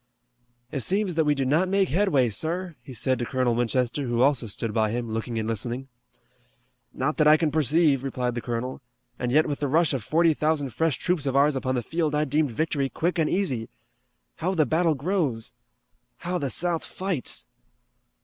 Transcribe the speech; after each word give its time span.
"It 0.71 0.79
seems 0.79 1.13
that 1.13 1.25
we 1.25 1.35
do 1.35 1.45
not 1.45 1.69
make 1.69 1.89
headway, 1.89 2.29
sir," 2.29 2.75
he 2.81 2.91
said 2.95 3.19
to 3.19 3.25
Colonel 3.27 3.53
Winchester, 3.53 4.07
who 4.07 4.23
also 4.23 4.47
stood 4.47 4.73
by 4.73 4.89
him, 4.89 5.11
looking 5.11 5.37
and 5.37 5.47
listening. 5.47 5.89
"Not 6.91 7.17
that 7.17 7.27
I 7.27 7.37
can 7.37 7.51
perceive," 7.51 8.03
replied 8.03 8.33
the 8.33 8.41
colonel, 8.41 8.81
"and 9.19 9.31
yet 9.31 9.45
with 9.45 9.59
the 9.59 9.67
rush 9.67 9.93
of 9.93 10.03
forty 10.03 10.33
thousand 10.33 10.71
fresh 10.73 10.97
troops 10.97 11.27
of 11.27 11.35
ours 11.35 11.55
upon 11.55 11.75
the 11.75 11.83
field 11.83 12.15
I 12.15 12.25
deemed 12.25 12.49
victory 12.49 12.89
quick 12.89 13.19
and 13.19 13.29
easy. 13.29 13.69
How 14.37 14.55
the 14.55 14.65
battle 14.65 14.95
grows! 14.95 15.53
How 16.17 16.39
the 16.39 16.49
South 16.49 16.83
fights!" 16.83 17.45